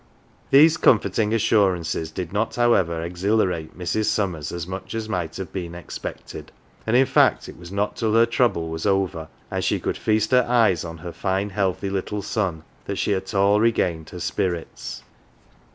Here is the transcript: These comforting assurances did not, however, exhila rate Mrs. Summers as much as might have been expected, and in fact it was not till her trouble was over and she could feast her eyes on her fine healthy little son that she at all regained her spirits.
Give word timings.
These 0.49 0.77
comforting 0.77 1.31
assurances 1.31 2.09
did 2.09 2.33
not, 2.33 2.55
however, 2.55 3.07
exhila 3.07 3.47
rate 3.49 3.77
Mrs. 3.77 4.05
Summers 4.05 4.51
as 4.51 4.65
much 4.65 4.95
as 4.95 5.07
might 5.07 5.37
have 5.37 5.53
been 5.53 5.75
expected, 5.75 6.51
and 6.87 6.95
in 6.95 7.05
fact 7.05 7.47
it 7.47 7.55
was 7.55 7.71
not 7.71 7.97
till 7.97 8.15
her 8.15 8.25
trouble 8.25 8.69
was 8.69 8.87
over 8.87 9.27
and 9.51 9.63
she 9.63 9.79
could 9.79 9.99
feast 9.99 10.31
her 10.31 10.43
eyes 10.49 10.83
on 10.83 10.97
her 10.97 11.11
fine 11.13 11.51
healthy 11.51 11.91
little 11.91 12.23
son 12.23 12.63
that 12.85 12.95
she 12.97 13.13
at 13.13 13.35
all 13.35 13.59
regained 13.59 14.09
her 14.09 14.19
spirits. 14.19 15.03